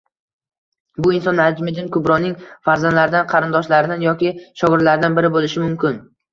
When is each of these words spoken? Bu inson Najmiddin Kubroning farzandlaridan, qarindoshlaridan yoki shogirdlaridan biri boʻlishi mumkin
Bu 1.05 1.11
inson 1.17 1.37
Najmiddin 1.39 1.91
Kubroning 1.97 2.33
farzandlaridan, 2.71 3.29
qarindoshlaridan 3.35 4.09
yoki 4.09 4.35
shogirdlaridan 4.65 5.23
biri 5.23 5.35
boʻlishi 5.41 5.67
mumkin 5.69 6.05